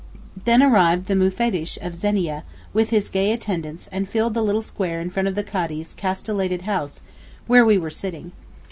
[0.45, 2.41] Then arrived the Mufettish of Zenia
[2.73, 6.63] with his gay attendants and filled the little square in front of the Cadi's castellated
[6.63, 7.01] house
[7.45, 8.31] where we were sitting.